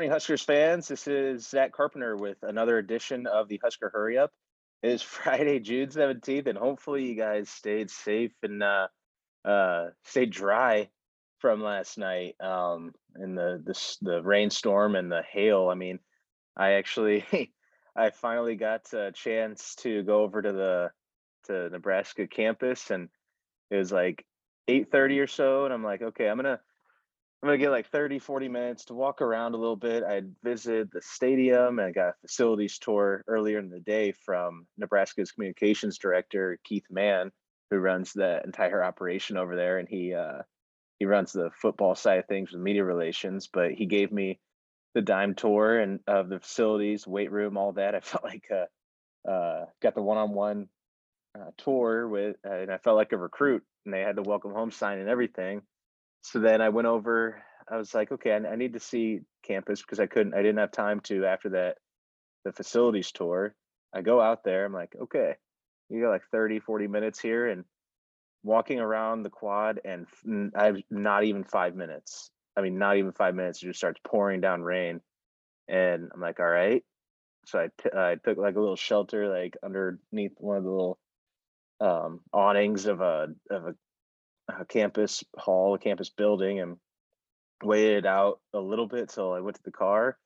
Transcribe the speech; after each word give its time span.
Morning, 0.00 0.12
Huskers 0.12 0.42
fans. 0.42 0.88
This 0.88 1.06
is 1.06 1.46
Zach 1.46 1.72
Carpenter 1.72 2.16
with 2.16 2.38
another 2.42 2.78
edition 2.78 3.26
of 3.26 3.48
the 3.48 3.60
Husker 3.62 3.90
Hurry 3.92 4.16
Up. 4.16 4.32
It 4.82 4.92
is 4.92 5.02
Friday, 5.02 5.60
June 5.60 5.90
17th, 5.90 6.46
and 6.46 6.56
hopefully 6.56 7.04
you 7.04 7.14
guys 7.14 7.50
stayed 7.50 7.90
safe 7.90 8.32
and 8.42 8.62
uh, 8.62 8.88
uh, 9.44 9.88
stayed 10.06 10.30
dry 10.30 10.88
from 11.36 11.62
last 11.62 11.98
night 11.98 12.34
um, 12.40 12.94
in 13.22 13.34
the, 13.34 13.62
the 13.62 13.96
the 14.00 14.22
rainstorm 14.22 14.96
and 14.96 15.12
the 15.12 15.22
hail. 15.30 15.68
I 15.68 15.74
mean, 15.74 15.98
I 16.56 16.72
actually 16.76 17.26
I 17.94 18.08
finally 18.08 18.56
got 18.56 18.90
a 18.94 19.12
chance 19.12 19.74
to 19.80 20.02
go 20.02 20.22
over 20.22 20.40
to 20.40 20.52
the 20.52 20.90
to 21.48 21.68
Nebraska 21.68 22.26
campus, 22.26 22.90
and 22.90 23.10
it 23.70 23.76
was 23.76 23.92
like 23.92 24.24
8:30 24.66 25.22
or 25.22 25.26
so, 25.26 25.66
and 25.66 25.74
I'm 25.74 25.84
like, 25.84 26.00
okay, 26.00 26.30
I'm 26.30 26.38
gonna 26.38 26.60
I'm 27.42 27.48
gonna 27.48 27.58
get 27.58 27.70
like 27.70 27.88
30, 27.88 28.18
40 28.18 28.48
minutes 28.48 28.84
to 28.86 28.94
walk 28.94 29.22
around 29.22 29.54
a 29.54 29.56
little 29.56 29.76
bit. 29.76 30.04
I 30.04 30.22
visited 30.44 30.90
the 30.92 31.00
stadium 31.00 31.78
and 31.78 31.88
I 31.88 31.90
got 31.90 32.08
a 32.08 32.14
facilities 32.20 32.78
tour 32.78 33.24
earlier 33.26 33.58
in 33.58 33.70
the 33.70 33.80
day 33.80 34.12
from 34.12 34.66
Nebraska's 34.76 35.32
communications 35.32 35.96
director, 35.96 36.58
Keith 36.64 36.84
Mann, 36.90 37.30
who 37.70 37.78
runs 37.78 38.12
the 38.12 38.42
entire 38.44 38.84
operation 38.84 39.38
over 39.38 39.56
there. 39.56 39.78
And 39.78 39.88
he 39.88 40.12
uh, 40.12 40.42
he 40.98 41.06
runs 41.06 41.32
the 41.32 41.50
football 41.56 41.94
side 41.94 42.18
of 42.18 42.26
things 42.26 42.52
with 42.52 42.60
media 42.60 42.84
relations, 42.84 43.48
but 43.50 43.72
he 43.72 43.86
gave 43.86 44.12
me 44.12 44.38
the 44.94 45.00
dime 45.00 45.34
tour 45.34 45.78
and 45.78 46.00
of 46.06 46.28
the 46.28 46.40
facilities, 46.40 47.06
weight 47.06 47.32
room, 47.32 47.56
all 47.56 47.72
that. 47.72 47.94
I 47.94 48.00
felt 48.00 48.24
like 48.24 48.48
uh, 48.50 49.30
uh 49.30 49.64
got 49.80 49.94
the 49.94 50.02
one-on-one 50.02 50.68
uh, 51.38 51.50
tour 51.56 52.06
with, 52.06 52.36
uh, 52.46 52.52
and 52.52 52.70
I 52.70 52.76
felt 52.76 52.98
like 52.98 53.12
a 53.12 53.16
recruit. 53.16 53.62
And 53.86 53.94
they 53.94 54.00
had 54.00 54.14
the 54.14 54.22
welcome 54.22 54.52
home 54.52 54.72
sign 54.72 54.98
and 54.98 55.08
everything 55.08 55.62
so 56.22 56.40
then 56.40 56.60
I 56.60 56.68
went 56.68 56.86
over. 56.86 57.42
I 57.70 57.76
was 57.76 57.94
like, 57.94 58.12
okay, 58.12 58.32
I, 58.32 58.36
I 58.36 58.56
need 58.56 58.74
to 58.74 58.80
see 58.80 59.20
campus 59.42 59.80
because 59.80 60.00
I 60.00 60.06
couldn't. 60.06 60.34
I 60.34 60.42
didn't 60.42 60.58
have 60.58 60.72
time 60.72 61.00
to 61.00 61.24
after 61.24 61.50
that 61.50 61.78
the 62.44 62.52
facilities 62.52 63.12
tour. 63.12 63.54
I 63.94 64.02
go 64.02 64.20
out 64.20 64.44
there. 64.44 64.64
I'm 64.64 64.72
like, 64.72 64.94
okay, 65.02 65.34
you 65.88 66.02
got 66.02 66.10
like 66.10 66.22
30, 66.32 66.60
40 66.60 66.86
minutes 66.86 67.20
here, 67.20 67.48
and 67.48 67.64
walking 68.42 68.80
around 68.80 69.22
the 69.22 69.30
quad, 69.30 69.80
and 69.84 70.06
I've 70.54 70.82
not 70.90 71.24
even 71.24 71.44
five 71.44 71.74
minutes. 71.74 72.30
I 72.56 72.62
mean, 72.62 72.78
not 72.78 72.96
even 72.96 73.12
five 73.12 73.34
minutes. 73.34 73.62
It 73.62 73.66
just 73.66 73.78
starts 73.78 74.00
pouring 74.06 74.40
down 74.40 74.62
rain, 74.62 75.00
and 75.68 76.10
I'm 76.12 76.20
like, 76.20 76.40
all 76.40 76.46
right. 76.46 76.84
So 77.46 77.58
I, 77.58 77.68
t- 77.82 77.96
I 77.96 78.16
took 78.22 78.36
like 78.36 78.56
a 78.56 78.60
little 78.60 78.76
shelter, 78.76 79.28
like 79.28 79.56
underneath 79.64 80.32
one 80.36 80.58
of 80.58 80.64
the 80.64 80.70
little 80.70 80.98
um, 81.80 82.20
awnings 82.32 82.86
of 82.86 83.00
a 83.00 83.28
of 83.50 83.66
a 83.66 83.74
a 84.58 84.64
campus 84.64 85.24
hall, 85.36 85.74
a 85.74 85.78
campus 85.78 86.10
building, 86.10 86.60
and 86.60 86.76
waited 87.62 88.06
out 88.06 88.40
a 88.54 88.58
little 88.60 88.86
bit 88.86 89.10
till 89.10 89.32
I 89.32 89.40
went 89.40 89.56
to 89.56 89.62
the 89.62 89.70
car. 89.70 90.18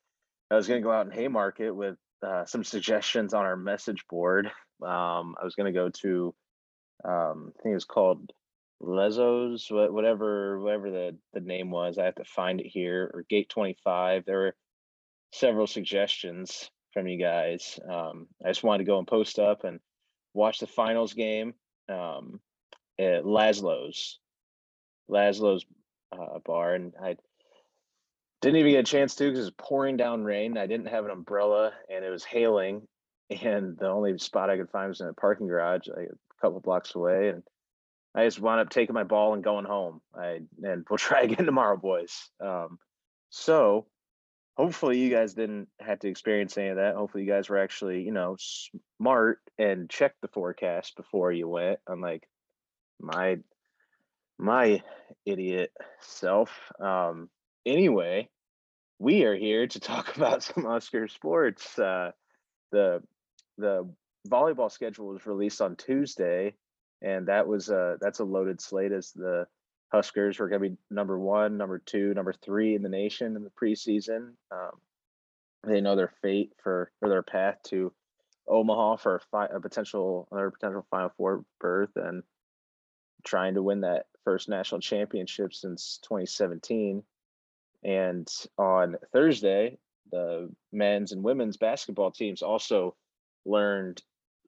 I 0.49 0.55
was 0.55 0.67
going 0.67 0.81
to 0.81 0.85
go 0.85 0.91
out 0.91 1.05
in 1.05 1.11
Haymarket 1.11 1.75
with 1.75 1.97
uh, 2.25 2.45
some 2.45 2.63
suggestions 2.63 3.33
on 3.33 3.45
our 3.45 3.57
message 3.57 4.05
board. 4.09 4.47
Um, 4.81 5.35
I 5.39 5.43
was 5.43 5.55
going 5.55 5.71
to 5.73 5.77
go 5.77 5.89
to, 5.89 6.35
um, 7.03 7.53
I 7.57 7.63
think 7.63 7.71
it 7.71 7.75
was 7.75 7.85
called 7.85 8.31
Lezos, 8.81 9.71
whatever, 9.71 10.59
whatever 10.59 10.91
the, 10.91 11.17
the 11.33 11.39
name 11.39 11.71
was. 11.71 11.97
I 11.97 12.05
have 12.05 12.15
to 12.15 12.25
find 12.25 12.59
it 12.61 12.67
here 12.67 13.11
or 13.13 13.25
Gate 13.29 13.49
25. 13.49 14.25
There 14.25 14.37
were 14.37 14.55
several 15.31 15.67
suggestions 15.67 16.69
from 16.93 17.07
you 17.07 17.19
guys. 17.19 17.79
Um, 17.89 18.27
I 18.43 18.49
just 18.49 18.63
wanted 18.63 18.85
to 18.85 18.89
go 18.89 18.99
and 18.99 19.07
post 19.07 19.39
up 19.39 19.63
and 19.63 19.79
watch 20.33 20.59
the 20.59 20.67
finals 20.67 21.13
game. 21.13 21.53
Um, 21.89 22.39
at 22.99 23.23
Lazlo's, 23.23 24.19
Lazlo's 25.09 25.65
uh, 26.11 26.39
bar, 26.39 26.73
and 26.73 26.93
I 27.01 27.17
didn't 28.41 28.57
even 28.57 28.71
get 28.73 28.87
a 28.87 28.91
chance 28.91 29.15
to 29.15 29.25
because 29.25 29.39
it 29.39 29.43
was 29.43 29.51
pouring 29.57 29.97
down 29.97 30.23
rain. 30.23 30.57
I 30.57 30.67
didn't 30.67 30.87
have 30.87 31.05
an 31.05 31.11
umbrella, 31.11 31.73
and 31.89 32.05
it 32.05 32.09
was 32.09 32.23
hailing, 32.23 32.87
and 33.29 33.77
the 33.77 33.89
only 33.89 34.17
spot 34.17 34.49
I 34.49 34.57
could 34.57 34.69
find 34.69 34.89
was 34.89 35.01
in 35.01 35.07
a 35.07 35.13
parking 35.13 35.47
garage, 35.47 35.87
like 35.87 36.09
a 36.09 36.41
couple 36.41 36.59
blocks 36.59 36.95
away, 36.95 37.29
and 37.29 37.43
I 38.15 38.23
just 38.25 38.39
wound 38.39 38.61
up 38.61 38.69
taking 38.69 38.93
my 38.93 39.03
ball 39.03 39.33
and 39.33 39.43
going 39.43 39.65
home. 39.65 40.01
I 40.17 40.41
and 40.63 40.85
we'll 40.89 40.97
try 40.97 41.21
again 41.21 41.45
tomorrow, 41.45 41.77
boys. 41.77 42.29
Um, 42.39 42.79
so 43.29 43.87
hopefully 44.55 44.99
you 44.99 45.09
guys 45.09 45.33
didn't 45.33 45.67
have 45.79 45.99
to 45.99 46.07
experience 46.07 46.57
any 46.57 46.69
of 46.69 46.77
that. 46.77 46.95
Hopefully 46.95 47.23
you 47.23 47.29
guys 47.29 47.49
were 47.49 47.57
actually, 47.57 48.03
you 48.03 48.11
know, 48.11 48.37
smart 48.97 49.39
and 49.57 49.89
checked 49.89 50.21
the 50.21 50.29
forecast 50.29 50.95
before 50.95 51.31
you 51.31 51.47
went. 51.47 51.79
Unlike 51.87 52.27
my 52.99 53.37
my 54.37 54.81
idiot 55.25 55.71
self. 56.01 56.51
Um, 56.79 57.29
anyway, 57.65 58.29
we 58.99 59.23
are 59.23 59.35
here 59.35 59.67
to 59.67 59.79
talk 59.91 60.15
about 60.15 60.43
some 60.43 60.65
Husker 60.65 61.07
sports. 61.07 61.77
Uh, 61.77 62.11
the 62.71 63.01
the 63.57 63.89
volleyball 64.27 64.71
schedule 64.71 65.07
was 65.07 65.25
released 65.25 65.61
on 65.61 65.75
Tuesday, 65.75 66.55
and 67.01 67.27
that 67.27 67.47
was 67.47 67.69
uh 67.69 67.95
that's 68.01 68.19
a 68.19 68.25
loaded 68.25 68.61
slate 68.61 68.91
as 68.91 69.11
the 69.11 69.47
Huskers 69.93 70.39
were 70.39 70.49
going 70.49 70.61
to 70.61 70.69
be 70.69 70.77
number 70.89 71.17
one, 71.17 71.57
number 71.57 71.79
two, 71.79 72.13
number 72.13 72.33
three 72.33 72.75
in 72.75 72.81
the 72.81 72.89
nation 72.89 73.35
in 73.35 73.43
the 73.43 73.51
preseason. 73.51 74.33
Um, 74.51 74.71
they 75.63 75.79
know 75.79 75.95
their 75.95 76.11
fate 76.21 76.51
for 76.61 76.91
for 76.99 77.09
their 77.09 77.23
path 77.23 77.57
to 77.67 77.93
Omaha 78.47 78.97
for 78.97 79.15
a, 79.15 79.19
fi- 79.31 79.55
a 79.55 79.59
potential 79.59 80.27
another 80.31 80.51
potential 80.51 80.85
Final 80.91 81.11
Four 81.17 81.45
berth, 81.59 81.95
and 81.95 82.23
trying 83.25 83.55
to 83.55 83.63
win 83.63 83.81
that 83.81 84.05
first 84.23 84.47
national 84.47 84.81
championship 84.81 85.53
since 85.53 85.99
2017. 86.03 87.03
And 87.83 88.27
on 88.57 88.95
Thursday, 89.11 89.77
the 90.11 90.49
men's 90.71 91.11
and 91.11 91.23
women's 91.23 91.57
basketball 91.57 92.11
teams 92.11 92.41
also 92.41 92.95
learned 93.45 94.01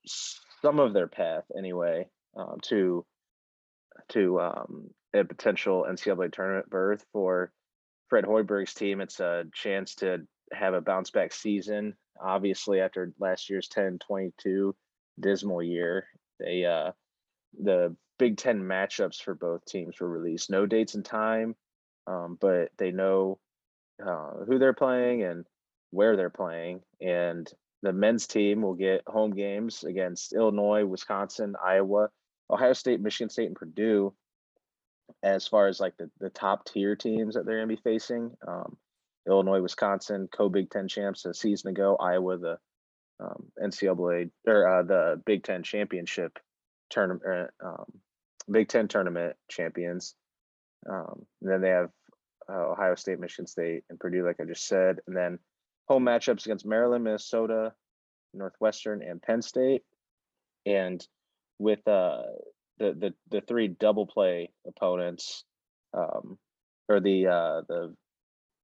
some 0.05 0.79
of 0.79 0.93
their 0.93 1.07
path 1.07 1.43
anyway 1.57 2.07
um, 2.35 2.57
to 2.63 3.05
to 4.09 4.39
um, 4.39 4.89
a 5.13 5.23
potential 5.23 5.85
NCAA 5.89 6.31
tournament 6.31 6.69
berth 6.69 7.05
for 7.11 7.51
Fred 8.09 8.23
Hoiberg's 8.23 8.73
team. 8.73 9.01
It's 9.01 9.19
a 9.19 9.45
chance 9.53 9.95
to 9.95 10.19
have 10.53 10.73
a 10.73 10.81
bounce 10.81 11.11
back 11.11 11.33
season. 11.33 11.95
Obviously, 12.21 12.79
after 12.79 13.11
last 13.19 13.49
year's 13.49 13.67
10 13.67 13.99
22 13.99 14.75
dismal 15.19 15.61
year, 15.61 16.07
they 16.39 16.65
uh, 16.65 16.91
the 17.61 17.95
Big 18.17 18.37
Ten 18.37 18.61
matchups 18.61 19.21
for 19.21 19.33
both 19.35 19.65
teams 19.65 19.99
were 19.99 20.09
released. 20.09 20.49
No 20.49 20.65
dates 20.65 20.95
and 20.95 21.05
time, 21.05 21.55
um, 22.07 22.37
but 22.39 22.69
they 22.77 22.91
know 22.91 23.39
uh, 24.05 24.31
who 24.47 24.59
they're 24.59 24.73
playing 24.73 25.23
and 25.23 25.45
where 25.91 26.15
they're 26.15 26.29
playing. 26.29 26.81
And 27.01 27.51
the 27.83 27.93
men's 27.93 28.27
team 28.27 28.61
will 28.61 28.73
get 28.73 29.03
home 29.07 29.31
games 29.31 29.83
against 29.83 30.33
Illinois, 30.33 30.85
Wisconsin, 30.85 31.55
Iowa, 31.63 32.09
Ohio 32.49 32.73
State, 32.73 33.01
Michigan 33.01 33.29
State, 33.29 33.47
and 33.47 33.55
Purdue. 33.55 34.13
As 35.23 35.47
far 35.47 35.67
as 35.67 35.79
like 35.79 35.95
the, 35.97 36.09
the 36.19 36.29
top 36.29 36.65
tier 36.65 36.95
teams 36.95 37.35
that 37.35 37.45
they're 37.45 37.57
going 37.57 37.69
to 37.69 37.75
be 37.75 37.81
facing, 37.81 38.35
um, 38.47 38.77
Illinois, 39.27 39.61
Wisconsin, 39.61 40.27
co 40.31 40.49
Big 40.49 40.69
Ten 40.69 40.87
champs 40.87 41.25
a 41.25 41.33
season 41.33 41.69
ago, 41.69 41.95
Iowa, 41.97 42.37
the 42.37 42.57
um, 43.19 43.45
NCAA 43.61 44.29
or 44.45 44.67
uh, 44.67 44.83
the 44.83 45.21
Big 45.25 45.43
Ten 45.43 45.63
championship 45.63 46.39
tournament 46.89 47.51
um, 47.63 47.85
Big 48.49 48.67
Ten 48.69 48.87
tournament 48.87 49.35
champions. 49.49 50.15
Um, 50.89 51.25
and 51.41 51.51
then 51.51 51.61
they 51.61 51.69
have 51.69 51.89
uh, 52.49 52.71
Ohio 52.71 52.95
State, 52.95 53.19
Michigan 53.19 53.47
State, 53.47 53.83
and 53.89 53.99
Purdue, 53.99 54.25
like 54.25 54.37
I 54.41 54.45
just 54.45 54.67
said. 54.67 54.97
And 55.07 55.15
then 55.15 55.39
home 55.87 56.05
matchups 56.05 56.45
against 56.45 56.65
Maryland, 56.65 57.03
Minnesota, 57.03 57.73
Northwestern, 58.33 59.01
and 59.01 59.21
Penn 59.21 59.41
State. 59.41 59.83
And 60.65 61.05
with 61.59 61.85
uh, 61.87 62.23
the 62.79 62.93
the 62.93 63.13
the 63.31 63.41
three 63.41 63.67
double 63.67 64.05
play 64.05 64.51
opponents, 64.65 65.43
um, 65.93 66.37
or 66.87 66.99
the 66.99 67.27
uh, 67.27 67.61
the 67.67 67.95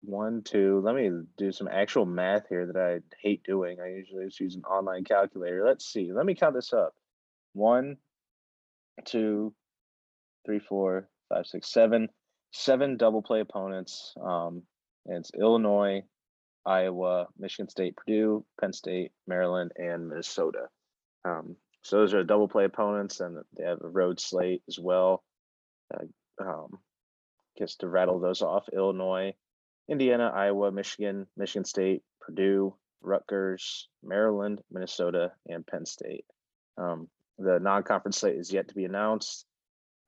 one, 0.04 0.42
two. 0.44 0.82
Let 0.84 0.96
me 0.96 1.12
do 1.38 1.52
some 1.52 1.68
actual 1.68 2.06
math 2.06 2.48
here 2.50 2.68
that 2.68 2.78
I 2.78 3.00
hate 3.22 3.44
doing. 3.44 3.80
I 3.80 3.90
usually 3.90 4.26
just 4.26 4.40
use 4.40 4.56
an 4.56 4.64
online 4.64 5.04
calculator. 5.06 5.66
Let's 5.66 5.86
see. 5.86 6.12
Let 6.12 6.26
me 6.26 6.36
count 6.36 6.56
this 6.56 6.74
up. 6.74 6.94
One, 7.54 7.98
two, 9.06 9.54
three, 10.46 10.60
four, 10.60 11.10
five, 11.30 11.46
six, 11.46 11.72
seven, 11.72 12.10
seven 12.52 12.98
double 12.98 13.22
play 13.22 13.40
opponents. 13.40 14.14
Um, 14.22 14.64
and 15.06 15.18
it's 15.18 15.32
Illinois, 15.34 16.04
Iowa, 16.66 17.28
Michigan 17.38 17.70
State, 17.70 17.96
Purdue, 17.96 18.46
Penn 18.60 18.74
State, 18.74 19.12
Maryland, 19.28 19.72
and 19.76 20.08
Minnesota. 20.08 20.68
Um, 21.26 21.56
so 21.82 21.98
those 21.98 22.14
are 22.14 22.24
double 22.24 22.48
play 22.48 22.66
opponents, 22.66 23.20
and 23.20 23.38
they 23.58 23.66
have 23.66 23.82
a 23.84 23.88
road 23.88 24.20
slate 24.20 24.64
as 24.68 24.80
well. 24.80 25.24
Uh, 25.94 26.06
um, 26.42 26.80
just 27.58 27.82
to 27.82 27.90
rattle 27.90 28.20
those 28.20 28.42
off: 28.42 28.70
Illinois, 28.72 29.34
Indiana, 29.90 30.32
Iowa, 30.34 30.72
Michigan, 30.72 31.28
Michigan 31.36 31.66
State, 31.66 32.04
Purdue, 32.22 32.76
Rutgers, 33.02 33.90
Maryland, 34.02 34.62
Minnesota, 34.72 35.34
and 35.48 35.68
Penn 35.68 35.86
State. 35.86 36.26
Um, 36.78 37.10
the 37.38 37.60
non-conference 37.60 38.20
slate 38.20 38.38
is 38.38 38.54
yet 38.54 38.70
to 38.70 38.76
be 38.76 38.86
announced 38.86 39.46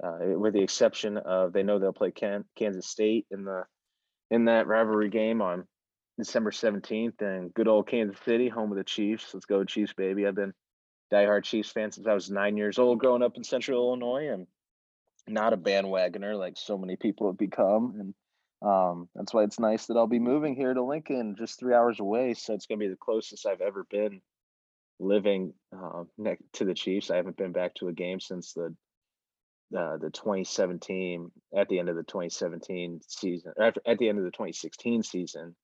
uh, 0.04 0.38
with 0.38 0.54
the 0.54 0.62
exception 0.62 1.18
of 1.18 1.54
they 1.54 1.64
know 1.64 1.80
they'll 1.80 1.94
play 1.94 2.12
Kansas 2.12 2.88
State 2.88 3.26
in 3.32 3.46
the 3.46 3.64
in 4.32 4.46
that 4.46 4.68
rivalry 4.68 5.10
game 5.10 5.42
on 5.42 5.66
December 6.18 6.52
17th 6.52 7.22
in 7.22 7.50
good 7.50 7.68
old 7.68 7.88
Kansas 7.88 8.18
City, 8.26 8.50
home 8.50 8.72
of 8.72 8.78
the 8.78 8.84
Chiefs. 8.84 9.34
Let's 9.34 9.46
go 9.46 9.64
Chiefs, 9.64 9.94
baby. 9.94 10.26
I've 10.26 10.36
been 10.36 10.54
diehard 11.14 11.44
Chiefs 11.44 11.70
fan 11.70 11.92
since 11.92 12.08
I 12.08 12.14
was 12.14 12.32
nine 12.32 12.58
years 12.58 12.80
old 12.80 13.00
growing 13.00 13.22
up 13.22 13.38
in 13.38 13.44
central 13.44 13.88
Illinois 13.88 14.30
and 14.30 14.48
not 15.28 15.54
a 15.54 15.58
bandwagoner 15.58 16.38
like 16.38 16.54
so 16.58 16.78
many 16.78 16.96
people 16.96 17.28
have 17.28 17.38
become. 17.38 17.96
And 18.00 18.14
um, 18.68 19.10
that's 19.16 19.34
why 19.34 19.44
it's 19.44 19.60
nice 19.60 19.88
that 19.88 19.98
I'll 19.98 20.08
be 20.08 20.20
moving 20.20 20.56
here 20.56 20.74
to 20.74 20.84
Lincoln, 20.84 21.36
just 21.38 21.60
three 21.60 21.74
hours 21.74 22.00
away. 22.00 22.34
So 22.34 22.54
it's 22.54 22.66
going 22.66 22.80
to 22.80 22.86
be 22.86 22.90
the 22.90 22.98
closest 22.98 23.46
I've 23.46 23.62
ever 23.62 23.86
been 23.90 24.22
living 25.00 25.54
uh, 25.76 26.04
next 26.18 26.44
to 26.54 26.66
the 26.66 26.74
Chiefs. 26.74 27.12
I 27.12 27.18
haven't 27.18 27.38
been 27.38 27.52
back 27.52 27.76
to 27.76 27.90
a 27.90 27.94
game 27.94 28.20
since 28.20 28.54
the 28.54 28.74
uh, 29.76 29.98
the 29.98 30.12
2017 30.12 31.32
at 31.56 31.68
the 31.70 31.80
end 31.80 31.90
of 31.90 31.96
the 31.96 32.04
2017 32.04 33.02
season 33.08 33.52
after 33.60 33.82
at 33.86 33.98
the 33.98 34.08
end 34.08 34.20
of 34.20 34.24
the 34.24 34.32
2016 34.32 35.02
season 35.02 35.56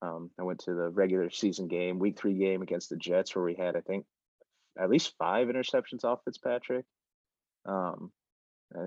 um, 0.00 0.30
i 0.38 0.44
went 0.44 0.60
to 0.60 0.74
the 0.74 0.88
regular 0.90 1.28
season 1.30 1.66
game 1.66 1.98
week 1.98 2.16
three 2.16 2.34
game 2.34 2.62
against 2.62 2.88
the 2.88 2.96
jets 2.96 3.34
where 3.34 3.44
we 3.44 3.54
had 3.54 3.76
i 3.76 3.80
think 3.80 4.04
at 4.78 4.90
least 4.90 5.14
five 5.18 5.48
interceptions 5.48 6.04
off 6.04 6.20
fitzpatrick. 6.24 6.84
Um, 7.66 8.12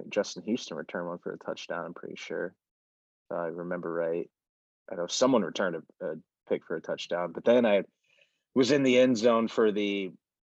justin 0.10 0.44
houston 0.44 0.78
returned 0.78 1.08
one 1.08 1.18
for 1.18 1.34
a 1.34 1.38
touchdown 1.38 1.86
i'm 1.86 1.94
pretty 1.94 2.16
sure 2.16 2.54
if 3.30 3.38
i 3.38 3.48
remember 3.48 3.92
right. 3.92 4.30
I 4.92 4.96
know 4.96 5.08
someone 5.08 5.44
returned 5.44 5.76
a, 5.76 6.06
a 6.06 6.16
pick 6.48 6.66
for 6.66 6.78
a 6.78 6.82
touchdown 6.82 7.34
but 7.34 7.44
then 7.44 7.66
i 7.66 7.84
was 8.56 8.72
in 8.72 8.84
the 8.84 8.98
end 8.98 9.18
zone 9.18 9.50
for 9.50 9.72
the 9.72 10.12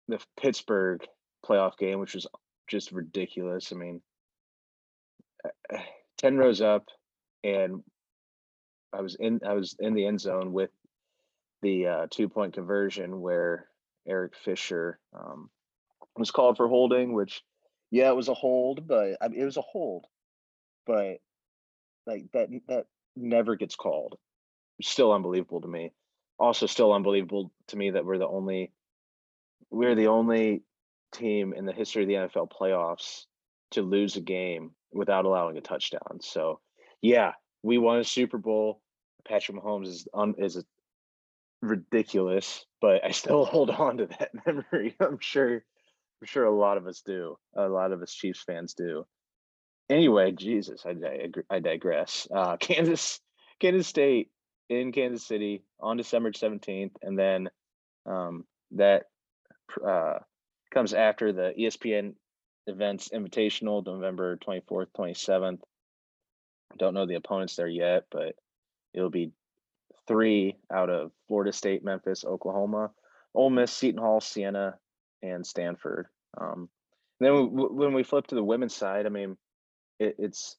the 0.09 0.19
pittsburgh 0.41 1.07
playoff 1.45 1.77
game 1.77 2.01
which 2.01 2.15
was 2.15 2.27
just 2.69 2.93
ridiculous. 2.93 3.73
I 3.73 3.77
mean, 3.77 4.01
10 6.19 6.37
rows 6.37 6.61
up 6.61 6.87
and 7.43 7.83
I 8.93 9.01
was 9.01 9.17
in 9.19 9.41
I 9.45 9.55
was 9.55 9.77
in 9.79 9.95
the 9.95 10.07
end 10.07 10.21
zone 10.21 10.53
with 10.53 10.71
the 11.63 11.87
uh, 11.87 12.07
two 12.11 12.29
point 12.29 12.55
conversion 12.55 13.21
where 13.21 13.67
Eric 14.07 14.35
Fisher 14.37 14.99
um, 15.15 15.51
was 16.17 16.31
called 16.31 16.57
for 16.57 16.69
holding, 16.69 17.13
which 17.13 17.43
yeah, 17.91 18.09
it 18.09 18.17
was 18.17 18.29
a 18.29 18.35
hold, 18.35 18.87
but 18.87 19.17
I 19.21 19.29
mean, 19.29 19.41
it 19.41 19.45
was 19.45 19.57
a 19.57 19.63
hold, 19.63 20.07
but 20.87 21.19
like 22.07 22.27
that 22.33 22.49
that 22.69 22.87
never 23.17 23.57
gets 23.57 23.77
called. 23.77 24.17
Still 24.83 25.13
unbelievable 25.13 25.61
to 25.61 25.69
me. 25.69 25.93
Also, 26.39 26.67
still 26.67 26.93
unbelievable 26.93 27.53
to 27.69 27.77
me 27.77 27.91
that 27.91 28.05
we're 28.05 28.19
the 28.19 28.29
only 28.29 28.73
we're 29.71 29.95
the 29.95 30.09
only 30.09 30.63
team 31.15 31.55
in 31.57 31.65
the 31.65 31.73
history 31.73 32.03
of 32.03 32.09
the 32.09 32.15
NFL 32.15 32.51
playoffs 32.51 33.25
to 33.73 33.83
lose 33.83 34.17
a 34.17 34.21
game 34.21 34.73
without 34.93 35.25
allowing 35.25 35.57
a 35.57 35.61
touchdown. 35.61 36.21
So, 36.21 36.61
yeah, 37.03 37.33
we 37.63 37.79
won 37.79 37.99
a 38.01 38.05
Super 38.05 38.39
Bowl. 38.39 38.81
Patrick 39.27 39.57
Mahomes 39.57 39.89
is 39.89 40.09
un, 40.13 40.35
is 40.39 40.57
a, 40.57 40.65
ridiculous, 41.63 42.65
but 42.81 43.05
I 43.05 43.11
still 43.13 43.45
hold 43.45 43.71
on 43.71 43.99
to 43.99 44.07
that 44.07 44.31
memory. 44.47 44.95
I'm 45.01 45.19
sure, 45.21 45.55
I'm 45.55 46.27
sure 46.27 46.45
a 46.45 46.57
lot 46.57 46.77
of 46.77 46.87
us 46.87 47.03
do. 47.05 47.37
A 47.57 47.69
lot 47.69 47.93
of 47.93 48.03
us 48.03 48.13
Chiefs 48.13 48.43
fans 48.47 48.75
do. 48.75 49.05
Anyway, 49.91 50.33
Jesus, 50.33 50.85
I 50.87 50.95
I 51.51 51.61
digress. 51.61 52.27
Uh, 52.35 52.57
Kansas, 52.61 53.21
Kansas 53.61 53.87
State 53.87 54.31
in 54.71 54.93
Kansas 54.93 55.27
City 55.27 55.65
on 55.81 55.97
December 55.97 56.33
17th, 56.33 56.93
and 57.03 57.19
then 57.19 57.51
um, 58.07 58.45
that 58.73 59.05
uh, 59.87 60.19
comes 60.75 60.93
after 60.93 61.33
the 61.33 61.55
ESPN 61.59 62.15
events 62.67 63.11
invitational, 63.15 63.85
November 63.85 64.37
24th, 64.37 64.89
27th. 64.99 65.61
Don't 66.79 66.95
know 66.95 67.07
the 67.07 67.15
opponents 67.15 67.57
there 67.57 67.69
yet, 67.69 68.05
but 68.11 68.35
it'll 68.93 69.11
be 69.11 69.33
three 70.07 70.57
out 70.73 70.91
of 70.91 71.13
Florida 71.29 71.53
State, 71.53 71.85
Memphis, 71.85 72.25
Oklahoma, 72.25 72.91
Ole 73.35 73.51
Miss, 73.51 73.73
Seton 73.73 74.01
Hall, 74.01 74.21
Siena, 74.21 74.75
and 75.23 75.47
Stanford. 75.47 76.07
Um, 76.39 76.69
then 77.21 77.51
when 77.53 77.95
we 77.95 78.03
flip 78.03 78.27
to 78.29 78.35
the 78.35 78.45
women's 78.45 78.75
side, 78.75 79.07
I 79.07 79.09
mean, 79.09 79.37
it, 79.99 80.17
it's 80.19 80.57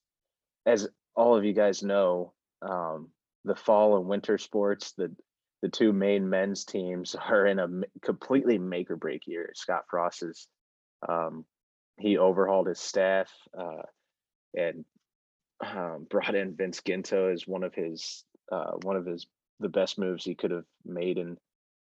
as 0.66 0.88
all 1.16 1.36
of 1.36 1.44
you 1.46 1.54
guys 1.54 1.84
know, 1.84 2.34
um, 2.62 3.10
the 3.44 3.56
fall 3.56 3.98
and 3.98 4.08
winter 4.08 4.38
sports, 4.38 4.94
the 4.94 5.14
the 5.62 5.70
two 5.70 5.94
main 5.94 6.30
men's 6.30 6.66
teams 6.66 7.16
are 7.30 7.46
in 7.46 7.60
a 7.60 7.68
completely 8.02 8.58
make 8.58 8.92
or 8.92 8.96
break 8.96 9.28
year. 9.28 9.52
Scott 9.56 9.86
Frost 9.90 10.24
is 10.24 10.48
um, 11.08 11.46
he 11.98 12.18
overhauled 12.18 12.68
his 12.68 12.80
staff 12.80 13.32
uh, 13.58 13.84
and 14.54 14.86
um, 15.62 16.06
brought 16.10 16.36
in 16.36 16.56
Vince 16.56 16.82
Ginto 16.82 17.34
as 17.34 17.48
one 17.48 17.64
of 17.64 17.74
his 17.74 18.24
uh, 18.52 18.74
one 18.82 18.96
of 18.96 19.06
his 19.06 19.28
the 19.60 19.70
best 19.70 19.98
moves 19.98 20.24
he 20.24 20.36
could 20.36 20.52
have 20.52 20.66
made 20.86 21.18
in 21.18 21.38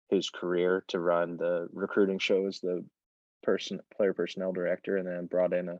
his 0.08 0.30
career 0.30 0.84
to 0.88 0.98
run 0.98 1.36
the 1.36 1.68
recruiting 1.72 2.18
show 2.18 2.46
as 2.46 2.60
the 2.60 2.82
person 3.42 3.80
player 3.94 4.14
personnel 4.14 4.52
director, 4.52 4.96
and 4.96 5.06
then 5.06 5.26
brought 5.26 5.52
in 5.52 5.68
a 5.68 5.78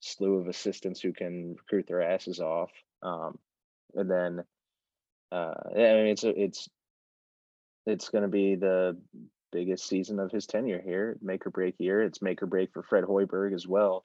slew 0.00 0.36
of 0.36 0.48
assistants 0.48 1.00
who 1.00 1.12
can 1.12 1.54
recruit 1.56 1.86
their 1.86 2.02
asses 2.02 2.40
off. 2.40 2.70
Um, 3.02 3.38
and 3.94 4.10
then 4.10 4.44
uh, 5.32 5.54
I 5.72 5.74
mean, 5.74 6.06
it's 6.06 6.24
a, 6.24 6.42
it's 6.42 6.68
it's 7.86 8.08
going 8.08 8.22
to 8.22 8.28
be 8.28 8.56
the 8.56 8.96
biggest 9.52 9.86
season 9.86 10.18
of 10.18 10.30
his 10.30 10.46
tenure 10.46 10.82
here, 10.84 11.16
make 11.22 11.46
or 11.46 11.50
break 11.50 11.76
year. 11.78 12.02
It's 12.02 12.20
make 12.20 12.42
or 12.42 12.46
break 12.46 12.72
for 12.72 12.82
Fred 12.82 13.04
Hoiberg 13.04 13.54
as 13.54 13.66
well. 13.66 14.04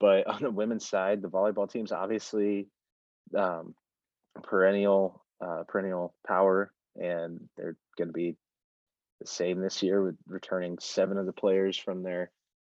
But 0.00 0.26
on 0.32 0.42
the 0.42 0.50
women's 0.50 0.88
side, 0.88 1.22
the 1.22 1.30
volleyball 1.30 1.70
team's 1.70 1.92
obviously 1.92 2.68
um, 3.36 3.74
perennial 4.42 5.24
uh, 5.40 5.64
perennial 5.66 6.14
power, 6.26 6.72
and 6.96 7.40
they're 7.56 7.76
going 7.98 8.08
to 8.08 8.12
be 8.12 8.36
the 9.20 9.26
same 9.26 9.60
this 9.60 9.82
year 9.82 10.02
with 10.02 10.16
returning 10.26 10.78
seven 10.80 11.16
of 11.16 11.26
the 11.26 11.32
players 11.32 11.76
from 11.76 12.02
their 12.02 12.30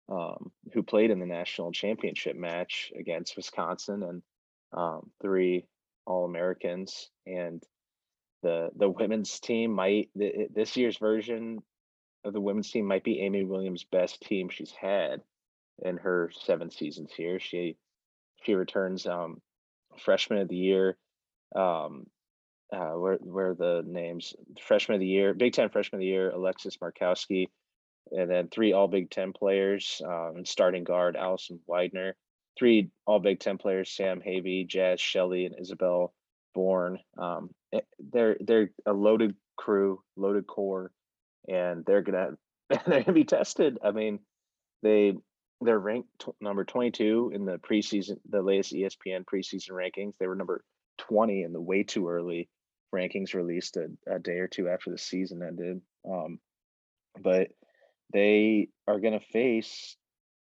um, 0.09 0.53
who 0.73 0.83
played 0.83 1.11
in 1.11 1.19
the 1.19 1.27
national 1.27 1.73
championship 1.73 2.37
match 2.37 2.93
against 2.99 3.37
Wisconsin 3.37 4.03
and 4.03 4.23
um, 4.73 5.11
three 5.21 5.67
All 6.07 6.25
Americans 6.25 7.11
and 7.27 7.63
the 8.43 8.71
the 8.77 8.89
women's 8.89 9.41
team 9.41 9.73
might 9.73 10.11
this 10.15 10.77
year's 10.77 10.99
version 10.99 11.63
of 12.25 12.33
the 12.33 12.41
women's 12.41 12.71
team 12.71 12.87
might 12.87 13.05
be 13.05 13.21
Amy 13.21 13.45
Williams' 13.45 13.85
best 13.85 14.21
team 14.23 14.49
she's 14.49 14.73
had 14.73 15.23
in 15.83 15.97
her 15.99 16.31
seven 16.45 16.71
seasons 16.71 17.13
here. 17.17 17.39
She 17.39 17.77
she 18.43 18.55
returns 18.55 19.07
um, 19.07 19.41
freshman 19.99 20.41
of 20.41 20.49
the 20.49 20.57
year. 20.57 20.97
Um, 21.55 22.07
uh, 22.73 22.93
where 22.93 23.17
where 23.17 23.55
the 23.55 23.83
names 23.87 24.35
freshman 24.61 24.97
of 24.97 25.01
the 25.01 25.07
year, 25.07 25.35
Big 25.35 25.53
Ten 25.53 25.69
freshman 25.69 25.99
of 25.99 26.01
the 26.01 26.07
year, 26.07 26.31
Alexis 26.31 26.77
Markowski, 26.79 27.49
and 28.11 28.31
then 28.31 28.49
three 28.49 28.73
All 28.73 28.89
Big 28.89 29.11
Ten 29.11 29.33
players, 29.33 30.03
um, 30.05 30.45
starting 30.45 30.85
guard 30.85 31.17
Allison 31.17 31.61
Weidner, 31.69 32.13
three 32.59 32.91
All 33.07 33.21
Big 33.21 33.41
Ten 33.41 33.59
players, 33.59 33.91
Sam 33.91 34.21
Haiby, 34.21 34.69
Jaz 34.69 34.99
Shelley, 34.99 35.47
and 35.47 35.55
Isabelle 35.61 36.13
Bourne. 36.57 36.99
Um, 37.19 37.51
eh, 37.73 37.81
they're 38.13 38.39
they're 38.41 38.71
a 38.87 38.93
loaded 38.93 39.35
crew, 39.57 40.01
loaded 40.17 40.47
core, 40.47 40.91
and 41.47 41.85
they're 41.85 42.03
gonna 42.03 42.31
they're 42.71 43.03
gonna 43.03 43.13
be 43.13 43.25
tested. 43.25 43.79
I 43.85 43.91
mean, 43.91 44.21
they 44.83 45.13
they're 45.61 45.79
ranked 45.79 46.09
t- 46.19 46.33
number 46.41 46.65
22 46.65 47.33
in 47.35 47.45
the 47.45 47.59
preseason, 47.59 48.17
the 48.29 48.43
latest 48.43 48.73
ESPN 48.73 49.25
preseason 49.25 49.71
rankings. 49.71 50.15
They 50.19 50.27
were 50.27 50.35
number 50.35 50.65
20 50.99 51.43
in 51.43 51.53
the 51.53 51.61
way 51.61 51.83
too 51.83 52.09
early 52.09 52.49
rankings 52.95 53.35
released 53.35 53.77
a, 53.77 53.89
a 54.07 54.19
day 54.19 54.39
or 54.39 54.49
two 54.49 54.69
after 54.69 54.91
the 54.91 54.99
season 54.99 55.43
ended. 55.43 55.81
Um, 56.11 56.39
but 57.21 57.49
they 58.13 58.69
are 58.87 59.01
going 59.01 59.19
to 59.19 59.27
face 59.33 59.97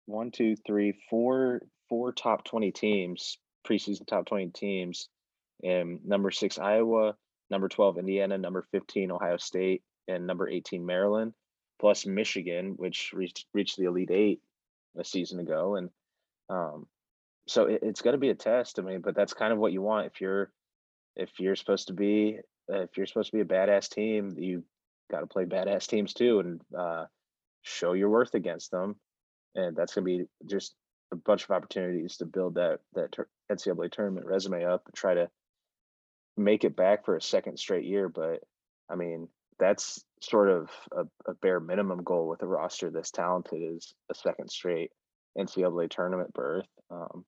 one, 0.05 0.31
two, 0.31 0.55
three, 0.65 0.93
four, 1.09 1.61
four 1.89 2.13
top 2.13 2.45
20 2.45 2.71
teams, 2.71 3.37
preseason 3.67 4.07
top 4.07 4.25
20 4.27 4.49
teams 4.49 5.09
and 5.63 5.99
number 6.05 6.31
six 6.31 6.57
Iowa, 6.59 7.15
number 7.49 7.67
twelve 7.69 7.97
Indiana, 7.97 8.37
number 8.37 8.63
fifteen 8.71 9.11
Ohio 9.11 9.37
State, 9.37 9.83
and 10.07 10.27
number 10.27 10.49
eighteen 10.49 10.85
Maryland, 10.85 11.33
plus 11.79 12.05
Michigan, 12.05 12.73
which 12.77 13.11
reached 13.13 13.45
reached 13.53 13.77
the 13.77 13.85
Elite 13.85 14.11
Eight 14.11 14.41
a 14.97 15.03
season 15.03 15.39
ago, 15.39 15.75
and 15.75 15.89
um, 16.49 16.87
so 17.47 17.65
it, 17.65 17.79
it's 17.83 18.01
going 18.01 18.13
to 18.13 18.19
be 18.19 18.29
a 18.29 18.35
test. 18.35 18.79
I 18.79 18.81
mean, 18.81 19.01
but 19.01 19.15
that's 19.15 19.33
kind 19.33 19.53
of 19.53 19.59
what 19.59 19.73
you 19.73 19.81
want 19.81 20.07
if 20.07 20.21
you're 20.21 20.51
if 21.15 21.39
you're 21.39 21.55
supposed 21.55 21.87
to 21.87 21.93
be 21.93 22.39
if 22.67 22.97
you're 22.97 23.05
supposed 23.05 23.31
to 23.31 23.37
be 23.37 23.41
a 23.41 23.45
badass 23.45 23.89
team, 23.89 24.35
you 24.37 24.63
got 25.11 25.19
to 25.21 25.27
play 25.27 25.45
badass 25.45 25.87
teams 25.87 26.13
too, 26.13 26.39
and 26.39 26.61
uh, 26.77 27.05
show 27.61 27.93
your 27.93 28.09
worth 28.09 28.33
against 28.33 28.71
them, 28.71 28.95
and 29.53 29.75
that's 29.75 29.93
going 29.93 30.05
to 30.05 30.17
be 30.17 30.25
just 30.49 30.75
a 31.11 31.15
bunch 31.15 31.43
of 31.43 31.51
opportunities 31.51 32.17
to 32.17 32.25
build 32.25 32.55
that 32.55 32.79
that 32.93 33.15
NCAA 33.51 33.91
tournament 33.91 34.25
resume 34.25 34.65
up 34.65 34.83
and 34.85 34.95
try 34.95 35.13
to 35.13 35.29
make 36.37 36.63
it 36.63 36.75
back 36.75 37.05
for 37.05 37.15
a 37.15 37.21
second 37.21 37.57
straight 37.57 37.85
year. 37.85 38.09
But 38.09 38.41
I 38.89 38.95
mean, 38.95 39.27
that's 39.59 40.03
sort 40.21 40.49
of 40.49 40.69
a, 40.91 41.03
a 41.29 41.33
bare 41.41 41.59
minimum 41.59 42.03
goal 42.03 42.27
with 42.27 42.41
a 42.41 42.47
roster 42.47 42.89
this 42.89 43.11
talented 43.11 43.61
is 43.61 43.93
a 44.11 44.15
second 44.15 44.49
straight 44.49 44.91
NCAA 45.37 45.89
tournament 45.89 46.33
berth. 46.33 46.67
Um, 46.91 47.25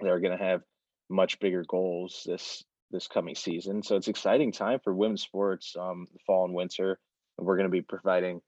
they're 0.00 0.20
going 0.20 0.36
to 0.36 0.44
have 0.44 0.62
much 1.10 1.40
bigger 1.40 1.64
goals 1.66 2.22
this 2.26 2.62
this 2.90 3.06
coming 3.06 3.34
season. 3.34 3.82
So 3.82 3.96
it's 3.96 4.08
exciting 4.08 4.52
time 4.52 4.80
for 4.82 4.94
women's 4.94 5.22
sports, 5.22 5.74
um, 5.78 6.06
fall 6.26 6.46
and 6.46 6.54
winter. 6.54 6.98
And 7.36 7.46
we're 7.46 7.56
going 7.56 7.68
to 7.68 7.72
be 7.72 7.82
providing 7.82 8.40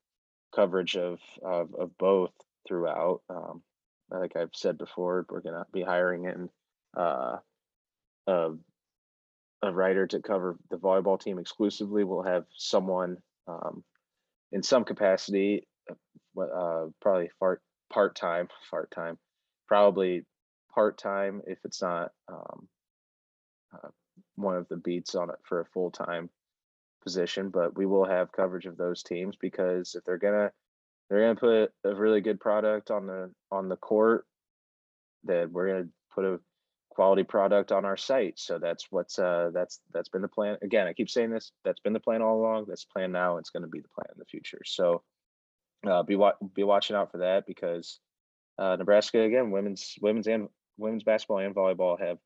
coverage 0.55 0.97
of, 0.97 1.19
of, 1.45 1.75
of 1.79 1.91
both 1.99 2.33
throughout. 2.67 3.21
Um, 3.29 3.63
like 4.11 4.37
I've 4.37 4.55
said 4.55 4.79
before, 4.79 5.27
we're 5.29 5.43
going 5.43 5.55
to 5.55 5.67
be 5.73 5.83
hiring 5.83 6.25
in 6.25 6.49
uh, 6.97 7.37
a, 8.27 8.51
a 9.63 9.73
writer 9.73 10.07
to 10.07 10.21
cover 10.21 10.57
the 10.71 10.77
volleyball 10.77 11.21
team 11.21 11.39
exclusively. 11.39 12.05
We'll 12.05 12.23
have 12.23 12.45
someone 12.57 13.19
um, 13.47 13.85
in 14.53 14.63
some 14.63 14.85
capacity, 14.85 15.67
uh, 15.91 16.41
uh 16.41 16.87
probably 17.01 17.31
part 17.39 17.63
part 17.93 18.17
time, 18.17 18.49
part 18.71 18.91
time, 18.91 19.19
probably 19.67 20.25
part 20.75 20.99
time 20.99 21.43
if 21.47 21.59
it's 21.65 21.83
not 21.83 22.13
um, 22.29 22.69
uh, 23.75 23.89
one 24.37 24.57
of 24.57 24.69
the 24.69 24.77
beats 24.77 25.15
on 25.15 25.31
it 25.31 25.37
for 25.43 25.61
a 25.61 25.67
full 25.67 25.91
time 25.91 26.31
position. 27.03 27.51
But 27.51 27.77
we 27.77 27.87
will 27.87 28.07
have 28.07 28.33
coverage 28.33 28.67
of 28.67 28.77
those 28.77 29.03
teams 29.03 29.37
because 29.41 29.95
if 29.95 30.05
they're 30.05 30.19
gonna 30.19 30.53
they're 31.09 31.21
gonna 31.21 31.35
put 31.35 31.73
a 31.85 31.95
really 31.95 32.21
good 32.21 32.41
product 32.41 32.91
on 32.91 33.07
the 33.07 33.31
on 33.51 33.69
the 33.69 33.77
court, 33.77 34.27
then 35.25 35.53
we're 35.53 35.69
gonna 35.69 35.89
put 36.15 36.25
a 36.25 36.41
quality 37.01 37.25
product 37.25 37.73
on 37.73 37.87
our 37.87 37.97
site. 37.97 38.39
So 38.39 38.59
that's 38.59 38.89
what's 38.91 39.19
uh 39.19 39.49
that's 39.55 39.81
that's 39.91 40.11
been 40.11 40.21
the 40.21 40.29
plan. 40.29 40.59
Again, 40.61 40.87
I 40.87 40.93
keep 40.93 41.09
saying 41.09 41.31
this. 41.31 41.51
That's 41.65 41.81
been 41.81 41.95
the 41.95 41.99
plan 41.99 42.21
all 42.21 42.39
along. 42.39 42.67
That's 42.69 42.85
plan 42.85 43.11
now. 43.11 43.39
It's 43.39 43.49
going 43.49 43.63
to 43.63 43.71
be 43.71 43.81
the 43.81 43.89
plan 43.89 44.09
in 44.13 44.19
the 44.19 44.27
future. 44.27 44.61
So 44.67 45.03
uh, 45.89 46.03
be 46.03 46.17
wa- 46.17 46.35
be 46.55 46.63
watching 46.63 46.97
out 46.97 47.11
for 47.11 47.17
that 47.19 47.47
because 47.47 48.01
uh, 48.59 48.77
Nebraska 48.77 49.19
again, 49.19 49.51
women's 49.51 49.95
women's 50.03 50.27
and 50.27 50.51
women's 50.77 51.03
basketball 51.03 51.39
and 51.39 51.55
volleyball 51.55 51.99
have 51.99 52.19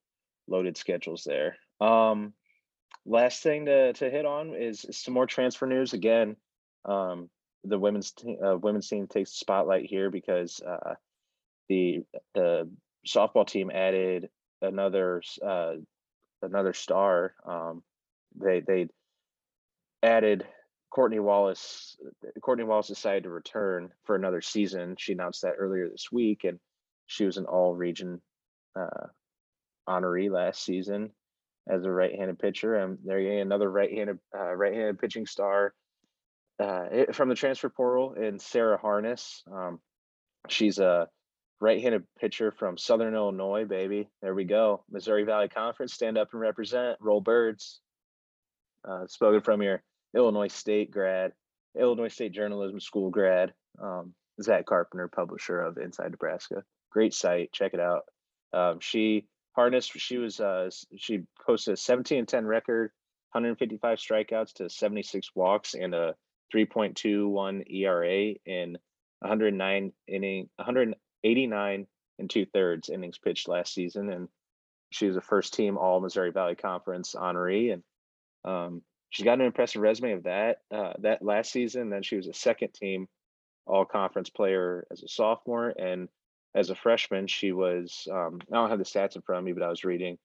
loaded 0.48 0.76
schedules 0.76 1.22
there. 1.22 1.56
Um, 1.80 2.32
last 3.06 3.44
thing 3.44 3.66
to 3.66 3.92
to 3.92 4.10
hit 4.10 4.26
on 4.26 4.56
is, 4.56 4.84
is 4.84 4.98
some 4.98 5.14
more 5.14 5.28
transfer 5.28 5.68
news. 5.68 5.92
Again, 5.92 6.34
um, 6.84 7.30
the 7.62 7.78
women's 7.78 8.10
te- 8.10 8.40
uh, 8.44 8.56
women's 8.56 8.88
team 8.88 9.06
takes 9.06 9.30
the 9.30 9.36
spotlight 9.36 9.86
here 9.86 10.10
because 10.10 10.60
uh, 10.60 10.94
the 11.68 12.02
the 12.34 12.68
softball 13.06 13.46
team 13.46 13.70
added 13.70 14.30
another 14.62 15.22
uh, 15.44 15.74
another 16.42 16.72
star. 16.72 17.34
Um, 17.46 17.82
they 18.36 18.60
they 18.60 18.88
added 20.02 20.46
Courtney 20.90 21.20
Wallace. 21.20 21.96
Courtney 22.40 22.64
Wallace 22.64 22.88
decided 22.88 23.24
to 23.24 23.30
return 23.30 23.90
for 24.04 24.14
another 24.14 24.40
season. 24.40 24.96
She 24.98 25.12
announced 25.12 25.42
that 25.42 25.54
earlier 25.58 25.88
this 25.88 26.12
week, 26.12 26.44
and 26.44 26.58
she 27.06 27.24
was 27.24 27.36
an 27.36 27.46
All 27.46 27.74
Region 27.74 28.20
uh, 28.78 29.08
honoree 29.88 30.30
last 30.30 30.64
season 30.64 31.10
as 31.68 31.84
a 31.84 31.90
right-handed 31.90 32.38
pitcher. 32.38 32.76
And 32.76 32.98
there 33.04 33.20
you 33.20 33.40
another 33.40 33.70
right-handed 33.70 34.18
uh, 34.36 34.54
right-handed 34.54 34.98
pitching 34.98 35.26
star 35.26 35.74
uh, 36.60 37.12
from 37.12 37.28
the 37.28 37.34
transfer 37.34 37.68
portal 37.68 38.14
in 38.14 38.38
Sarah 38.38 38.78
Harness. 38.78 39.42
Um, 39.52 39.80
she's 40.48 40.78
a 40.78 41.08
right-handed 41.64 42.04
pitcher 42.20 42.52
from 42.52 42.76
Southern 42.76 43.14
Illinois, 43.14 43.64
baby. 43.64 44.06
There 44.20 44.34
we 44.34 44.44
go. 44.44 44.84
Missouri 44.90 45.24
Valley 45.24 45.48
Conference, 45.48 45.94
stand 45.94 46.18
up 46.18 46.28
and 46.32 46.40
represent. 46.40 46.98
Roll 47.00 47.22
Birds. 47.22 47.80
Uh, 48.86 49.06
spoken 49.06 49.40
from 49.40 49.62
your 49.62 49.82
Illinois 50.14 50.48
State 50.48 50.90
grad, 50.90 51.32
Illinois 51.78 52.08
State 52.08 52.32
Journalism 52.32 52.80
School 52.80 53.10
grad. 53.10 53.54
Um, 53.82 54.12
Zach 54.42 54.66
Carpenter, 54.66 55.08
publisher 55.08 55.62
of 55.62 55.78
Inside 55.78 56.10
Nebraska. 56.10 56.64
Great 56.90 57.14
site. 57.14 57.50
Check 57.52 57.72
it 57.72 57.80
out. 57.80 58.02
Um, 58.52 58.78
she 58.80 59.26
harness. 59.52 59.86
She 59.86 60.18
was 60.18 60.40
uh, 60.40 60.68
she 60.96 61.22
posted 61.46 61.74
a 61.74 61.76
17 61.78 62.18
and 62.18 62.28
10 62.28 62.44
record, 62.46 62.90
155 63.32 63.98
strikeouts 63.98 64.52
to 64.54 64.68
76 64.68 65.30
walks 65.34 65.74
and 65.74 65.94
a 65.94 66.14
3.21 66.54 67.62
ERA 67.72 68.34
in 68.44 68.76
109 69.20 69.92
inning 70.06 70.50
189 71.24 71.86
and 72.18 72.30
two 72.30 72.46
thirds 72.46 72.88
innings 72.88 73.18
pitched 73.18 73.48
last 73.48 73.74
season, 73.74 74.10
and 74.10 74.28
she 74.90 75.06
was 75.06 75.16
a 75.16 75.20
first 75.20 75.54
team 75.54 75.76
All 75.78 76.00
Missouri 76.00 76.30
Valley 76.30 76.54
Conference 76.54 77.14
honoree, 77.18 77.72
and 77.72 77.82
um, 78.44 78.82
she's 79.10 79.24
got 79.24 79.40
an 79.40 79.46
impressive 79.46 79.82
resume 79.82 80.12
of 80.12 80.24
that 80.24 80.58
uh, 80.72 80.92
that 81.00 81.22
last 81.22 81.50
season. 81.50 81.90
Then 81.90 82.02
she 82.02 82.16
was 82.16 82.28
a 82.28 82.34
second 82.34 82.74
team 82.74 83.08
All 83.66 83.84
Conference 83.84 84.30
player 84.30 84.86
as 84.90 85.02
a 85.02 85.08
sophomore, 85.08 85.70
and 85.78 86.08
as 86.54 86.70
a 86.70 86.76
freshman, 86.76 87.26
she 87.26 87.52
was 87.52 88.06
um, 88.12 88.40
I 88.52 88.56
don't 88.56 88.70
have 88.70 88.78
the 88.78 88.84
stats 88.84 89.16
in 89.16 89.22
front 89.22 89.40
of 89.40 89.44
me, 89.44 89.52
but 89.52 89.64
I 89.64 89.70
was 89.70 89.84
reading 89.84 90.18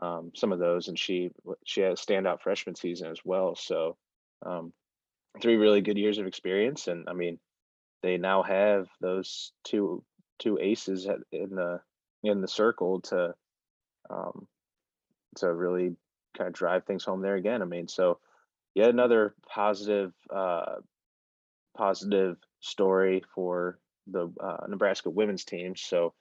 um, 0.00 0.30
some 0.34 0.52
of 0.52 0.58
those, 0.58 0.88
and 0.88 0.98
she 0.98 1.30
she 1.64 1.80
had 1.80 1.92
a 1.92 1.96
standout 1.96 2.40
freshman 2.40 2.76
season 2.76 3.10
as 3.10 3.20
well. 3.24 3.56
So 3.56 3.96
um, 4.44 4.72
three 5.40 5.56
really 5.56 5.80
good 5.80 5.98
years 5.98 6.18
of 6.18 6.26
experience, 6.26 6.88
and 6.88 7.08
I 7.08 7.14
mean 7.14 7.38
they 8.02 8.18
now 8.18 8.42
have 8.42 8.88
those 9.00 9.52
two 9.64 10.04
two 10.38 10.58
aces 10.58 11.06
in 11.32 11.54
the 11.54 11.80
in 12.22 12.40
the 12.40 12.48
circle 12.48 13.00
to 13.00 13.34
um, 14.10 14.46
to 15.36 15.52
really 15.52 15.96
kind 16.36 16.48
of 16.48 16.54
drive 16.54 16.84
things 16.84 17.04
home 17.04 17.22
there 17.22 17.36
again. 17.36 17.62
I 17.62 17.64
mean, 17.64 17.88
so 17.88 18.18
yet 18.74 18.90
another 18.90 19.34
positive 19.48 20.12
uh, 20.34 20.76
positive 21.76 22.36
story 22.60 23.22
for 23.34 23.78
the 24.06 24.32
uh, 24.40 24.66
Nebraska 24.68 25.10
women's 25.10 25.44
team. 25.44 25.76
So 25.76 26.14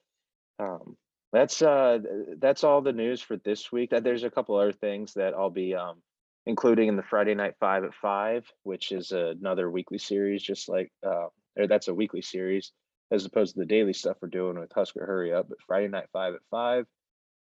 um, 0.60 0.96
that's 1.32 1.62
uh, 1.62 2.00
that's 2.38 2.64
all 2.64 2.82
the 2.82 2.94
news 2.94 3.22
for 3.22 3.38
this 3.38 3.72
week. 3.72 3.92
There's 3.92 4.24
a 4.24 4.30
couple 4.30 4.56
other 4.56 4.74
things 4.74 5.14
that 5.14 5.34
I'll 5.34 5.50
be 5.50 5.76
um, 5.76 5.98
including 6.46 6.88
in 6.88 6.98
the 6.98 7.04
Friday 7.04 7.36
Night 7.36 7.56
Five 7.60 7.84
at 7.84 7.94
Five, 7.94 8.52
which 8.64 8.92
is 8.92 9.12
another 9.12 9.70
weekly 9.70 9.98
series, 9.98 10.44
just 10.44 10.70
like 10.70 10.92
uh, 11.06 11.28
or 11.58 11.68
that's 11.68 11.88
a 11.88 11.94
weekly 11.94 12.22
series 12.22 12.72
as 13.12 13.26
opposed 13.26 13.54
to 13.54 13.60
the 13.60 13.66
daily 13.66 13.94
stuff 13.94 14.18
we're 14.22 14.30
doing 14.30 14.60
with 14.60 14.72
Husker 14.72 15.06
Hurry 15.06 15.34
Up. 15.34 15.50
But 15.50 15.62
Friday 15.68 15.88
Night 15.88 16.08
Five 16.14 16.34
at 16.34 16.42
Five, 16.50 16.86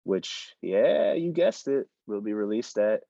which 0.04 0.56
yeah, 0.62 1.14
you 1.14 1.32
guessed 1.32 1.68
it, 1.68 1.88
will 2.08 2.22
be 2.22 2.34
released 2.34 2.78
at 2.78 3.02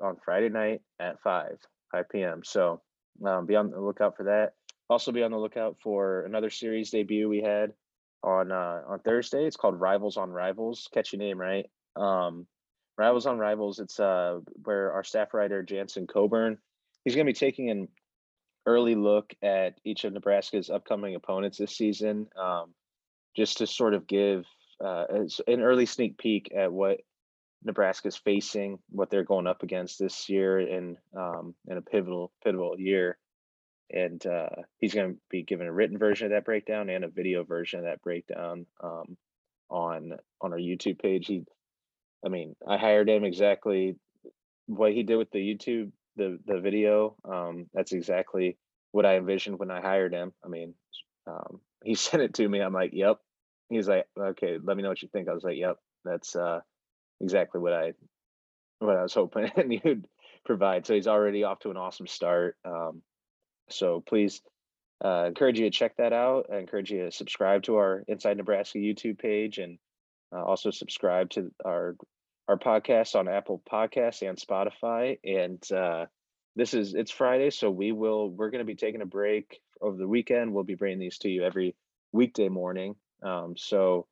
on 0.00 0.16
Friday 0.24 0.48
night 0.48 0.80
at 0.98 1.20
five 1.22 1.58
five 1.92 2.08
p.m. 2.08 2.42
So 2.44 2.80
um, 3.24 3.46
be 3.46 3.56
on 3.56 3.70
the 3.70 3.80
lookout 3.80 4.16
for 4.16 4.24
that. 4.24 4.52
Also, 4.88 5.12
be 5.12 5.22
on 5.22 5.30
the 5.30 5.38
lookout 5.38 5.76
for 5.82 6.24
another 6.24 6.50
series 6.50 6.90
debut 6.90 7.28
we 7.28 7.42
had 7.42 7.72
on 8.22 8.50
uh, 8.50 8.82
on 8.88 9.00
Thursday. 9.00 9.44
It's 9.44 9.56
called 9.56 9.80
Rivals 9.80 10.16
on 10.16 10.30
Rivals. 10.30 10.88
Catchy 10.92 11.16
name, 11.16 11.40
right? 11.40 11.66
Um, 11.96 12.46
Rivals 12.98 13.26
on 13.26 13.38
Rivals. 13.38 13.78
It's 13.78 14.00
uh, 14.00 14.40
where 14.64 14.92
our 14.92 15.04
staff 15.04 15.32
writer 15.32 15.62
Jansen 15.62 16.06
Coburn. 16.06 16.58
He's 17.04 17.14
going 17.14 17.26
to 17.26 17.32
be 17.32 17.38
taking 17.38 17.70
an 17.70 17.88
early 18.70 18.94
look 18.94 19.32
at 19.42 19.78
each 19.84 20.04
of 20.04 20.12
Nebraska's 20.12 20.70
upcoming 20.70 21.14
opponents 21.14 21.58
this 21.58 21.76
season, 21.76 22.28
um, 22.40 22.74
just 23.36 23.58
to 23.58 23.66
sort 23.66 23.94
of 23.94 24.06
give 24.06 24.44
uh, 24.84 25.04
an 25.46 25.60
early 25.60 25.86
sneak 25.86 26.18
peek 26.18 26.52
at 26.56 26.72
what 26.72 27.00
Nebraska's 27.62 28.16
facing, 28.16 28.78
what 28.90 29.10
they're 29.10 29.24
going 29.24 29.46
up 29.46 29.62
against 29.62 29.98
this 29.98 30.28
year 30.28 30.60
in 30.60 30.96
um, 31.16 31.54
in 31.66 31.76
a 31.76 31.82
pivotal 31.82 32.32
pivotal 32.42 32.78
year 32.78 33.18
and 33.92 34.24
uh, 34.26 34.48
he's 34.78 34.94
going 34.94 35.14
to 35.14 35.20
be 35.30 35.42
given 35.42 35.66
a 35.66 35.72
written 35.72 35.98
version 35.98 36.26
of 36.26 36.32
that 36.32 36.44
breakdown 36.44 36.88
and 36.88 37.04
a 37.04 37.08
video 37.08 37.44
version 37.44 37.80
of 37.80 37.86
that 37.86 38.02
breakdown 38.02 38.66
um, 38.82 39.16
on 39.68 40.12
on 40.40 40.52
our 40.52 40.58
YouTube 40.58 41.00
page. 41.00 41.26
He, 41.26 41.42
I 42.24 42.28
mean, 42.28 42.54
I 42.66 42.78
hired 42.78 43.08
him 43.08 43.24
exactly 43.24 43.96
what 44.66 44.92
he 44.92 45.02
did 45.02 45.16
with 45.16 45.30
the 45.32 45.38
YouTube 45.38 45.90
the 46.16 46.38
the 46.46 46.60
video. 46.60 47.16
Um, 47.24 47.66
that's 47.72 47.92
exactly 47.92 48.56
what 48.92 49.06
I 49.06 49.16
envisioned 49.16 49.58
when 49.58 49.70
I 49.70 49.80
hired 49.80 50.12
him. 50.12 50.32
I 50.44 50.48
mean, 50.48 50.74
um, 51.26 51.60
he 51.84 51.94
sent 51.94 52.22
it 52.22 52.34
to 52.34 52.48
me. 52.48 52.60
I'm 52.60 52.74
like, 52.74 52.90
yep. 52.92 53.18
He's 53.68 53.88
like, 53.88 54.06
okay, 54.18 54.58
let 54.62 54.76
me 54.76 54.82
know 54.82 54.88
what 54.88 55.02
you 55.02 55.08
think. 55.08 55.28
I 55.28 55.32
was 55.32 55.44
like, 55.44 55.56
yep, 55.56 55.76
that's 56.04 56.34
uh, 56.34 56.60
exactly 57.20 57.60
what 57.60 57.72
I 57.72 57.92
what 58.80 58.96
I 58.96 59.02
was 59.02 59.14
hoping 59.14 59.50
you'd 59.84 60.06
provide. 60.44 60.86
So 60.86 60.94
he's 60.94 61.06
already 61.06 61.44
off 61.44 61.60
to 61.60 61.70
an 61.70 61.76
awesome 61.76 62.06
start. 62.06 62.56
Um, 62.64 63.02
so 63.68 64.02
please 64.06 64.40
uh, 65.04 65.24
encourage 65.26 65.58
you 65.58 65.66
to 65.66 65.70
check 65.70 65.96
that 65.96 66.12
out. 66.12 66.46
I 66.52 66.58
encourage 66.58 66.90
you 66.90 67.04
to 67.04 67.12
subscribe 67.12 67.62
to 67.64 67.76
our 67.76 68.02
Inside 68.08 68.38
Nebraska 68.38 68.78
YouTube 68.78 69.18
page 69.18 69.58
and 69.58 69.78
uh, 70.34 70.42
also 70.42 70.70
subscribe 70.70 71.30
to 71.30 71.50
our 71.64 71.96
our 72.50 72.58
podcast 72.58 73.14
on 73.14 73.28
Apple 73.28 73.62
Podcasts 73.70 74.28
and 74.28 74.36
Spotify. 74.36 75.18
And 75.22 75.62
uh, 75.72 76.06
this 76.56 76.74
is 76.74 76.94
it's 76.94 77.12
Friday, 77.12 77.50
so 77.50 77.70
we 77.70 77.92
will 77.92 78.28
we're 78.28 78.50
going 78.50 78.58
to 78.58 78.64
be 78.64 78.74
taking 78.74 79.02
a 79.02 79.06
break 79.06 79.60
over 79.80 79.96
the 79.96 80.08
weekend. 80.08 80.52
We'll 80.52 80.64
be 80.64 80.74
bringing 80.74 80.98
these 80.98 81.18
to 81.18 81.28
you 81.28 81.44
every 81.44 81.76
weekday 82.10 82.48
morning. 82.48 82.96
Um, 83.22 83.54
so 83.56 84.08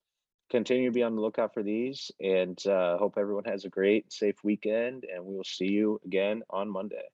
continue 0.50 0.86
to 0.86 0.94
be 0.94 1.02
on 1.02 1.16
the 1.16 1.20
lookout 1.20 1.52
for 1.52 1.64
these, 1.64 2.12
and 2.20 2.64
uh, 2.64 2.96
hope 2.96 3.14
everyone 3.18 3.44
has 3.46 3.64
a 3.64 3.70
great, 3.70 4.12
safe 4.12 4.36
weekend. 4.44 5.04
And 5.12 5.24
we 5.24 5.34
will 5.34 5.42
see 5.42 5.72
you 5.72 6.00
again 6.04 6.42
on 6.48 6.70
Monday. 6.70 7.08